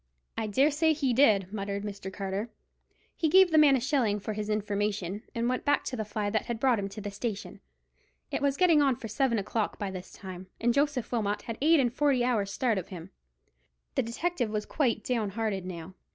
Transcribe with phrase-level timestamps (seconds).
[0.35, 2.11] "I dare say he did," muttered Mr.
[2.11, 2.49] Carter.
[3.15, 6.31] He gave the man a shilling for his information, and went back to the fly
[6.31, 7.59] that had brought him to the station.
[8.31, 11.57] It was getting on for seven o'clock by this time, and Joseph Wilmot had had
[11.61, 13.11] eight and forty hours' start of him.
[13.93, 15.93] The detective was quite down hearted now.